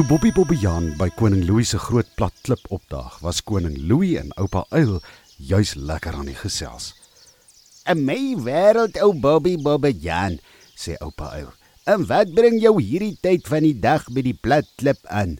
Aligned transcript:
Toe 0.00 0.08
Bobby 0.08 0.30
Bobbejaan 0.32 0.94
by 0.96 1.10
koning 1.12 1.42
Louis 1.44 1.68
se 1.68 1.76
groot 1.76 2.08
plat 2.16 2.32
klip 2.40 2.62
opdaag, 2.72 3.18
was 3.20 3.42
koning 3.44 3.74
Louis 3.84 4.14
en 4.16 4.30
oupa 4.40 4.62
Uil 4.72 4.94
juis 5.36 5.74
lekker 5.76 6.16
aan 6.16 6.30
die 6.30 6.38
gesels. 6.40 6.94
"In 7.84 8.06
my 8.08 8.32
wêreld, 8.40 8.96
ou 9.04 9.12
Bobby 9.12 9.58
Bobbejaan," 9.60 10.38
sê 10.72 10.96
oupa 11.04 11.28
Uil. 11.36 11.52
"En 11.84 12.06
wat 12.08 12.32
bring 12.32 12.56
jou 12.62 12.80
hierdie 12.80 13.18
tyd 13.20 13.44
van 13.44 13.60
die 13.60 13.76
dag 13.76 14.08
by 14.08 14.24
die 14.24 14.32
plat 14.32 14.64
klip 14.80 15.04
aan?" 15.04 15.36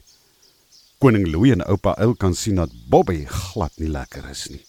Koning 1.01 1.25
Louis 1.33 1.57
en 1.57 1.65
oupa 1.65 1.95
Uil 1.97 2.13
kan 2.13 2.37
sien 2.37 2.61
dat 2.61 2.69
Bobby 2.85 3.25
glad 3.25 3.73
nie 3.81 3.89
lekker 3.89 4.29
is 4.29 4.45
nie. 4.49 4.61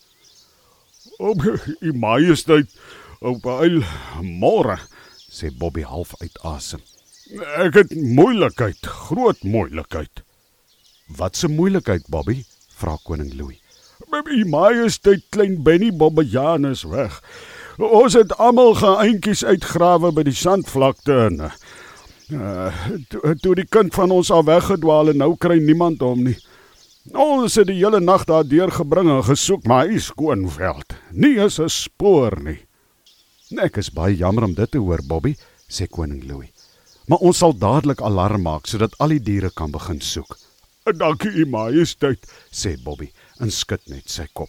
"Op 1.18 1.36
u 1.80 1.92
majesteit, 1.92 2.72
oupa 3.20 3.60
Uil, 3.60 3.84
môre," 4.24 4.80
sê 5.28 5.52
Bobby 5.52 5.84
half 5.84 6.16
uit 6.24 6.38
asem. 6.40 6.80
Ek 7.62 7.74
het 7.78 7.94
moeilikheid, 7.94 8.86
groot 8.86 9.42
moeilikheid. 9.42 10.22
Wat 11.06 11.42
'n 11.42 11.54
moeilikheid, 11.54 12.06
Bobby? 12.08 12.44
vra 12.76 12.96
koning 13.04 13.32
Louis. 13.34 13.60
"U 14.10 14.44
majesteit 14.48 15.22
klein 15.30 15.62
Benny 15.62 15.92
Bobbejaan 15.96 16.66
is 16.66 16.82
weg. 16.82 17.22
Ons 17.78 18.12
het 18.12 18.36
almal 18.36 18.74
geeintjies 18.74 19.44
uitgrawe 19.44 20.12
by 20.12 20.22
die 20.22 20.36
sandvlakte 20.36 21.12
en 21.12 21.40
uh, 21.40 22.74
toe, 23.08 23.36
toe 23.40 23.54
die 23.54 23.66
kind 23.68 23.94
van 23.94 24.10
ons 24.10 24.30
al 24.30 24.44
weggedwaal 24.44 25.08
en 25.08 25.16
nou 25.16 25.36
kry 25.36 25.58
niemand 25.58 26.00
hom 26.00 26.22
nie. 26.22 26.36
Ons 27.12 27.54
het 27.58 27.66
die 27.66 27.80
hele 27.80 28.00
nag 28.00 28.24
daar 28.24 28.44
deurgebring 28.46 29.08
en 29.10 29.24
gesoek, 29.24 29.64
maar 29.66 29.88
hy 29.88 29.98
skoon 29.98 30.48
veld. 30.50 30.94
Nie 31.10 31.38
is 31.38 31.58
'n 31.58 31.68
spoor 31.68 32.42
nie. 32.42 32.60
Ek 33.58 33.76
is 33.76 33.90
baie 33.90 34.16
jammer 34.16 34.44
om 34.44 34.54
dit 34.54 34.70
te 34.70 34.78
hoor, 34.78 35.00
Bobby, 35.06 35.34
sê 35.68 35.88
koning 35.88 36.24
Louis. 36.28 36.61
Maar 37.06 37.18
ons 37.18 37.38
sal 37.38 37.54
dadelik 37.58 38.00
alarm 38.00 38.44
maak 38.46 38.68
sodat 38.70 38.94
al 39.02 39.14
die 39.16 39.22
diere 39.22 39.50
kan 39.50 39.70
begin 39.70 40.00
soek. 40.00 40.38
"Dankie, 40.98 41.30
U 41.30 41.46
Majesteit," 41.46 42.26
sê 42.50 42.76
Bobby 42.82 43.10
en 43.38 43.50
skud 43.50 43.80
net 43.86 44.10
sy 44.10 44.26
kop. 44.32 44.48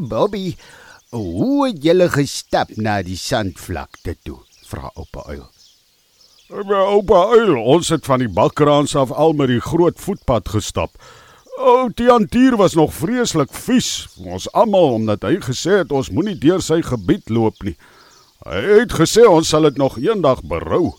"Bobby, 0.00 0.56
hoe 1.10 1.66
het 1.66 1.84
jy 1.84 2.08
gestap 2.08 2.76
na 2.76 3.02
die 3.02 3.16
sandvlakte 3.16 4.16
toe?" 4.22 4.38
vra 4.66 4.90
oupa 4.94 5.24
Uil. 5.28 5.50
"My 6.48 6.80
oupa 6.94 7.26
Uil, 7.36 7.56
ons 7.56 7.88
het 7.88 8.04
van 8.04 8.18
die 8.18 8.28
bakkraans 8.28 8.96
af 8.96 9.10
al 9.10 9.32
met 9.32 9.48
die 9.48 9.60
groot 9.60 9.98
voetpad 10.00 10.48
gestap." 10.48 10.90
O, 11.58 11.88
die 11.94 12.10
antier 12.10 12.56
was 12.56 12.74
nog 12.74 12.94
vreeslik 12.94 13.52
vies. 13.52 14.08
Ons 14.24 14.48
almal 14.52 14.94
omdat 14.96 15.22
hy 15.22 15.36
gesê 15.36 15.82
het 15.82 15.92
ons 15.92 16.10
moenie 16.10 16.38
deur 16.38 16.62
sy 16.64 16.80
gebied 16.82 17.28
loop 17.28 17.62
nie. 17.62 17.76
Hy 18.42 18.60
het 18.80 18.94
gesê 18.98 19.22
ons 19.28 19.46
sal 19.46 19.68
dit 19.68 19.76
nog 19.78 20.00
eendag 20.02 20.40
berou. 20.42 20.90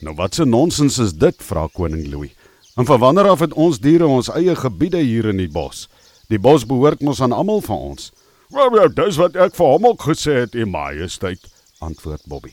Nou 0.00 0.14
wat 0.16 0.38
'n 0.38 0.48
nonsens 0.48 0.98
is 0.98 1.12
dit, 1.12 1.36
vra 1.42 1.68
koning 1.72 2.06
Louis. 2.08 2.32
En 2.76 2.86
van 2.86 3.00
wanneer 3.00 3.28
af 3.28 3.40
het 3.40 3.52
ons 3.52 3.78
diere 3.78 4.06
ons 4.06 4.30
eie 4.30 4.56
gebiede 4.56 4.98
hier 4.98 5.24
in 5.24 5.36
die 5.36 5.50
bos? 5.50 5.88
Die 6.28 6.38
bos 6.38 6.66
behoort 6.66 7.00
mos 7.00 7.20
aan 7.20 7.32
almal 7.32 7.60
van 7.60 7.76
ons. 7.76 8.12
"Wel, 8.48 8.70
well, 8.70 8.88
dis 8.88 9.16
wat 9.16 9.36
ek 9.36 9.54
vir 9.54 9.66
hom 9.66 9.86
ook 9.86 10.02
gesê 10.02 10.32
het, 10.32 10.54
U 10.54 10.64
Majesteit," 10.66 11.40
antwoord 11.78 12.22
Bobby. 12.26 12.52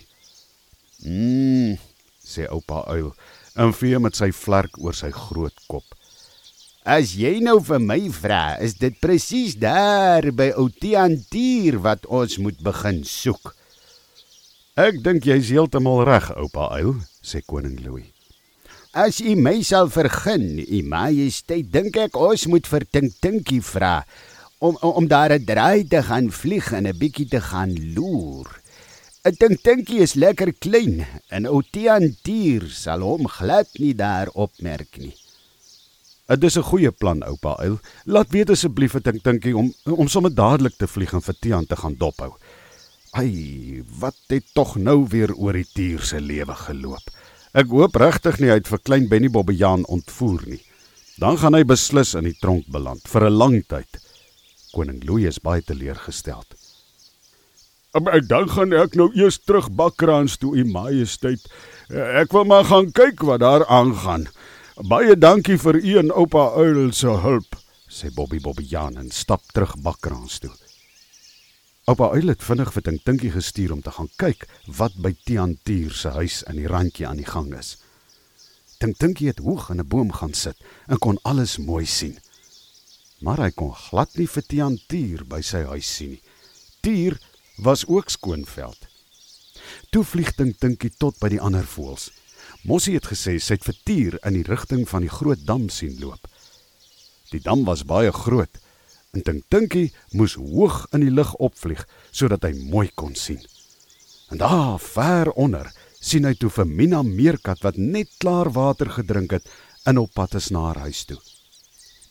"Mmm," 0.99 1.77
sê 2.25 2.49
oupa 2.49 2.83
uil 2.87 3.13
en 3.55 3.73
vee 3.73 3.99
met 3.99 4.15
sy 4.15 4.31
vlerk 4.31 4.77
oor 4.77 4.93
sy 4.93 5.11
groot 5.11 5.59
kop. 5.67 5.83
As 6.83 7.13
jy 7.13 7.39
nou 7.39 7.63
vir 7.63 7.79
my 7.79 8.09
vra, 8.11 8.57
is 8.59 8.73
dit 8.73 8.99
presies 8.99 9.55
daar 9.55 10.31
by 10.33 10.51
Outiantier 10.55 11.79
wat 11.79 12.05
ons 12.05 12.37
moet 12.37 12.59
begin 12.59 13.03
soek. 13.03 13.55
Ek 14.75 14.97
dink 14.99 15.23
jy's 15.23 15.53
heeltemal 15.55 16.01
reg, 16.03 16.25
oupa 16.35 16.65
Uil, 16.75 16.97
sê 17.23 17.39
koning 17.47 17.77
Louis. 17.79 18.09
As 18.91 19.21
u 19.23 19.31
my 19.39 19.61
sal 19.63 19.87
vergun, 19.87 20.59
u 20.59 20.79
majesteit, 20.83 21.69
dink 21.71 21.95
ek 21.95 22.17
ons 22.19 22.43
moet 22.51 22.67
vir 22.67 22.83
Tink 22.91 23.15
Tinkie 23.23 23.61
vra 23.63 24.01
om, 24.59 24.75
om 24.83 24.99
om 24.99 25.07
daar 25.07 25.31
'n 25.31 25.47
draai 25.47 25.87
te 25.87 26.03
gaan 26.03 26.27
vlieg 26.27 26.73
en 26.75 26.91
'n 26.91 26.99
bietjie 26.99 27.29
te 27.31 27.39
gaan 27.39 27.71
loer. 27.95 28.51
'n 29.23 29.35
Tink 29.39 29.63
Tinkie 29.63 30.03
is 30.03 30.19
lekker 30.19 30.51
klein 30.59 31.07
en 31.31 31.47
Outiantier 31.47 32.67
sal 32.67 32.99
hom 32.99 33.31
glad 33.31 33.71
nie 33.79 33.95
daar 33.95 34.27
opmerk 34.35 34.99
nie. 34.99 35.15
Dit 36.27 36.43
is 36.43 36.57
'n 36.57 36.67
goeie 36.67 36.91
plan, 36.91 37.23
oupa 37.23 37.55
Uil. 37.63 37.79
Laat 38.05 38.29
weet 38.29 38.49
asseblief 38.49 38.91
vir 38.91 39.01
Tink 39.01 39.23
Tinkie 39.23 39.55
om 39.55 39.73
om 39.85 40.07
sommer 40.07 40.35
dadelik 40.35 40.75
te 40.77 40.87
vlieg 40.87 41.13
en 41.13 41.21
vir 41.21 41.35
Tian 41.39 41.65
te 41.65 41.75
gaan 41.75 41.95
dophou. 41.95 42.35
Ai, 43.15 43.79
wat 43.99 44.17
het 44.27 44.49
tog 44.51 44.73
nou 44.75 45.05
weer 45.07 45.31
oor 45.39 45.55
die 45.55 45.67
tier 45.71 46.01
se 46.03 46.17
lewe 46.19 46.51
geloop. 46.65 47.05
Ek 47.55 47.69
hoop 47.71 47.95
regtig 47.95 48.41
nie 48.41 48.49
hy 48.51 48.57
het 48.59 48.67
vir 48.67 48.81
klein 48.83 49.05
Benny 49.07 49.29
Bobbejaan 49.31 49.85
ontvoer 49.87 50.41
nie. 50.51 50.59
Dan 51.15 51.39
gaan 51.39 51.55
hy 51.55 51.61
beslis 51.63 52.11
in 52.19 52.27
die 52.27 52.35
tronk 52.41 52.67
beland 52.67 53.07
vir 53.07 53.29
'n 53.29 53.37
lang 53.39 53.55
tyd. 53.71 53.87
Koning 54.73 54.99
Louis 55.07 55.31
is 55.31 55.39
baie 55.39 55.63
teleurgesteld. 55.63 56.59
Maar 58.03 58.27
dan 58.27 58.49
gaan 58.49 58.73
ek 58.73 58.95
nou 58.95 59.09
eers 59.15 59.39
terug 59.39 59.71
Bakkraans 59.71 60.35
toe, 60.37 60.57
u 60.57 60.65
majesteit. 60.65 61.39
Ek 61.89 62.31
wil 62.33 62.43
maar 62.43 62.65
gaan 62.65 62.91
kyk 62.91 63.23
wat 63.23 63.39
daar 63.39 63.65
aangaan. 63.65 64.27
Baie 64.89 65.15
dankie 65.15 65.57
vir 65.57 65.75
u 65.75 65.97
en 65.97 66.11
oupa 66.11 66.51
Uil 66.59 66.91
se 66.91 67.07
hulp, 67.07 67.55
sê 67.87 68.11
Bobby 68.11 68.39
Bobbejaan 68.39 68.97
en 68.97 69.09
stap 69.09 69.41
terug 69.53 69.79
Bakkraans 69.79 70.39
toe. 70.39 70.64
Oupa 71.85 72.07
Uil 72.17 72.31
het 72.31 72.41
vinnig 72.41 72.71
vir 72.73 72.81
Tink 72.81 73.03
Tinkie 73.05 73.29
gestuur 73.29 73.71
om 73.75 73.81
te 73.85 73.91
gaan 73.93 74.07
kyk 74.17 74.47
wat 74.73 74.95
by 75.05 75.11
Tiantier 75.29 75.93
se 75.93 76.15
huis 76.15 76.39
in 76.49 76.57
die 76.57 76.65
randjie 76.71 77.05
aan 77.05 77.19
die 77.21 77.27
gang 77.29 77.51
is. 77.53 77.75
Tink 78.81 78.97
Tinkie 78.97 79.27
het 79.29 79.43
hoog 79.45 79.67
in 79.69 79.77
'n 79.83 79.87
boom 79.87 80.09
gaan 80.11 80.33
sit 80.33 80.57
en 80.87 80.97
kon 80.97 81.19
alles 81.21 81.57
mooi 81.57 81.85
sien. 81.85 82.17
Maar 83.21 83.37
hy 83.37 83.51
kon 83.51 83.75
glad 83.75 84.17
nie 84.17 84.25
vir 84.25 84.43
Tiantier 84.43 85.25
by 85.29 85.41
sy 85.41 85.61
huis 85.63 85.95
sien 85.95 86.09
nie. 86.09 86.21
Tier 86.81 87.19
was 87.57 87.85
ook 87.85 88.09
skoonveld. 88.09 88.87
Toe 89.91 90.03
vlieg 90.03 90.33
Tink 90.33 90.57
Tinkie 90.59 90.91
tot 90.97 91.19
by 91.19 91.29
die 91.29 91.41
ander 91.41 91.65
voëls. 91.65 92.09
Mossie 92.63 92.95
het 92.95 93.05
gesê 93.05 93.37
sy 93.39 93.53
het 93.53 93.63
vir 93.63 93.77
Tier 93.83 94.19
in 94.25 94.33
die 94.33 94.49
rigting 94.49 94.89
van 94.89 95.01
die 95.01 95.15
groot 95.19 95.45
dam 95.45 95.69
sien 95.69 95.99
loop. 95.99 96.27
Die 97.29 97.39
dam 97.39 97.63
was 97.63 97.85
baie 97.85 98.11
groot 98.11 98.64
en 99.15 99.23
Tink 99.23 99.45
Tinkie 99.49 99.93
moes 100.11 100.35
hoog 100.35 100.85
in 100.93 101.05
die 101.05 101.13
lug 101.13 101.31
opvlieg 101.39 101.85
sodat 102.11 102.43
hy 102.43 102.53
mooi 102.71 102.89
kon 102.95 103.15
sien. 103.15 103.39
En 104.33 104.41
daar 104.41 104.79
ver 104.81 105.31
onder 105.31 105.71
sien 105.99 106.27
hy 106.27 106.33
toe 106.37 106.51
vir 106.53 106.67
Mina 106.67 107.01
meerkat 107.05 107.63
wat 107.65 107.79
net 107.79 108.11
klaar 108.21 108.51
water 108.53 108.91
gedrink 108.97 109.37
het 109.37 109.47
en 109.85 110.01
op 110.01 110.11
pad 110.13 110.35
is 110.39 110.51
na 110.51 110.67
haar 110.67 110.83
huis 110.85 111.05
toe. 111.05 111.17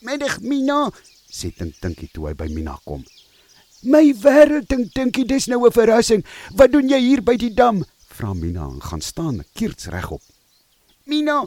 "Middag 0.01 0.41
Mina," 0.41 0.91
sê 1.31 1.53
Tink 1.55 1.75
Tinkie 1.81 2.11
toe 2.13 2.29
hy 2.29 2.35
by 2.35 2.49
Mina 2.49 2.79
kom. 2.85 3.05
"My 3.83 4.15
wêreld, 4.15 4.69
Tink 4.69 4.93
Tinkie, 4.95 5.27
dis 5.27 5.47
nou 5.47 5.67
'n 5.67 5.73
verrassing. 5.73 6.25
Wat 6.55 6.73
doen 6.73 6.89
jy 6.89 7.01
hier 7.01 7.23
by 7.23 7.37
die 7.37 7.55
dam?" 7.55 7.85
vra 8.09 8.33
Mina 8.35 8.65
en 8.65 8.83
gaan 8.83 9.01
staan 9.01 9.45
keerts 9.53 9.87
regop. 9.87 10.23
Mina, 11.05 11.43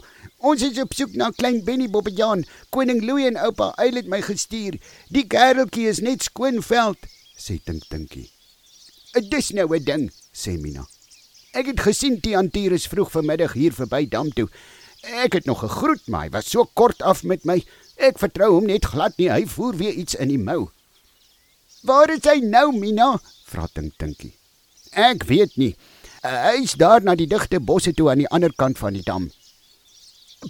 ons 0.46 0.60
is 0.62 0.76
op 0.78 0.92
soek 0.94 1.16
na 1.18 1.32
klein 1.34 1.56
Benny 1.66 1.88
Bobbejaan. 1.90 2.44
Koning 2.70 3.00
Louis 3.02 3.26
en 3.26 3.38
oupa 3.42 3.72
Uil 3.82 3.96
het 3.98 4.06
my 4.06 4.20
gestuur. 4.22 4.76
Die 5.10 5.24
kereltjie 5.26 5.88
is 5.90 5.98
net 5.98 6.22
skoonveld, 6.28 7.08
sê 7.34 7.56
Tink 7.66 7.88
Tinkie. 7.90 8.30
"Dit 9.12 9.34
is 9.34 9.50
nou 9.50 9.66
'n 9.74 9.82
ding," 9.84 10.04
sê 10.32 10.54
Mina. 10.60 10.86
"Ek 11.54 11.66
het 11.66 11.80
gesien 11.80 12.20
die 12.22 12.36
antier 12.36 12.72
is 12.72 12.86
vroeg 12.86 13.10
vanmiddag 13.10 13.52
hier 13.52 13.72
verby 13.72 14.08
dam 14.08 14.30
toe. 14.30 14.48
Ek 15.02 15.32
het 15.32 15.44
nog 15.44 15.58
gegroet, 15.58 16.06
maar 16.06 16.22
hy 16.22 16.30
was 16.30 16.50
so 16.50 16.64
kort 16.74 17.02
af 17.02 17.24
met 17.24 17.44
my. 17.44 17.64
Ek 17.96 18.18
vertrou 18.18 18.52
hom 18.54 18.66
net 18.66 18.84
glad 18.84 19.18
nie. 19.18 19.30
Hy 19.30 19.44
voer 19.46 19.74
weer 19.76 19.92
iets 19.92 20.14
in 20.14 20.28
die 20.28 20.38
mou." 20.38 20.70
"Waar 21.82 22.10
is 22.10 22.22
hy 22.22 22.38
nou, 22.40 22.78
Mina?" 22.78 23.20
vra 23.46 23.66
Tink 23.72 23.98
Tinkie. 23.98 24.34
"Ek 24.92 25.24
weet 25.24 25.56
nie. 25.56 25.76
Hy's 26.22 26.74
daar 26.74 27.02
na 27.02 27.14
die 27.14 27.26
digte 27.26 27.60
bosse 27.60 27.92
toe 27.92 28.10
aan 28.10 28.18
die 28.18 28.28
ander 28.28 28.52
kant 28.54 28.78
van 28.78 28.92
die 28.92 29.02
dam." 29.02 29.32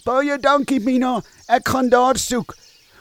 Baie 0.05 0.37
dankie 0.38 0.81
Mina. 0.85 1.19
Ek 1.49 1.69
gaan 1.69 1.88
daar 1.88 2.19
soek. 2.20 2.55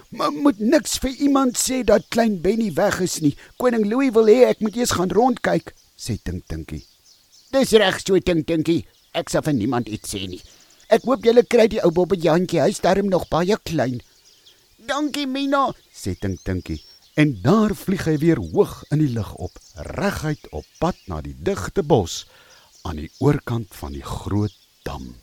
Maar 0.09 0.31
moet 0.31 0.59
niks 0.59 0.97
vir 1.03 1.17
iemand 1.19 1.57
sê 1.59 1.81
dat 1.83 2.05
klein 2.09 2.37
Benny 2.41 2.69
weg 2.73 3.01
is 3.03 3.19
nie. 3.19 3.35
Koning 3.59 3.83
Louis 3.91 4.13
wil 4.15 4.29
hê 4.31 4.45
ek 4.47 4.61
moet 4.63 4.77
eers 4.79 4.95
gaan 4.95 5.11
rondkyk, 5.11 5.73
sê 5.99 6.15
Tink 6.23 6.47
Tinkie. 6.47 6.85
Dis 7.51 7.73
reg 7.75 7.99
so 7.99 8.19
Tink 8.23 8.47
Tinkie. 8.47 8.85
Ek 9.11 9.27
sal 9.29 9.43
vir 9.43 9.57
niemand 9.57 9.91
iets 9.91 10.15
sê 10.15 10.23
nie. 10.31 10.39
Ek 10.87 11.03
hoop 11.03 11.27
julle 11.27 11.43
kry 11.43 11.67
die 11.67 11.83
ou 11.83 11.91
bobbejantjie. 11.91 12.63
Hy's 12.63 12.79
darm 12.79 13.11
nog 13.11 13.27
baie 13.27 13.59
klein. 13.67 13.99
Dankie 14.87 15.27
Mina, 15.27 15.67
sê 15.91 16.15
Tink 16.15 16.39
Tinkie. 16.47 16.79
En 17.19 17.35
daar 17.43 17.73
vlieg 17.75 18.05
hy 18.07 18.15
weer 18.21 18.39
hoog 18.39 18.83
in 18.93 19.01
die 19.01 19.11
lug 19.11 19.33
op, 19.41 19.59
reguit 19.97 20.43
op 20.55 20.67
pad 20.79 20.99
na 21.11 21.19
die 21.25 21.35
digte 21.35 21.83
bos 21.83 22.27
aan 22.87 23.01
die 23.01 23.11
oorkant 23.19 23.73
van 23.75 23.97
die 23.97 24.05
groot 24.05 24.53
dam. 24.85 25.15